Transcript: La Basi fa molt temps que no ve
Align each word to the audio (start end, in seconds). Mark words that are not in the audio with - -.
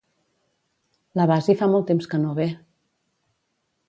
La 1.19 1.27
Basi 1.31 1.55
fa 1.59 1.67
molt 1.73 1.87
temps 1.91 2.09
que 2.15 2.21
no 2.23 2.31
ve 2.39 2.47